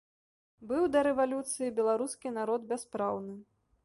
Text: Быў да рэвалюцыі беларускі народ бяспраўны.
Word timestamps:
Быў 0.69 0.85
да 0.93 1.03
рэвалюцыі 1.07 1.69
беларускі 1.79 2.31
народ 2.39 2.61
бяспраўны. 2.73 3.37